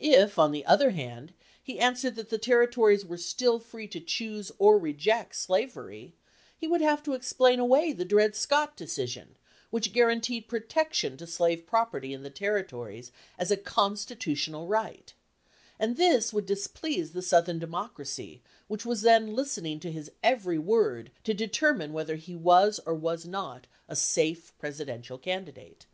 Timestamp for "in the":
11.46-11.56, 12.14-12.30